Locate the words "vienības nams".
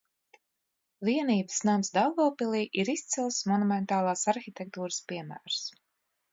1.09-1.91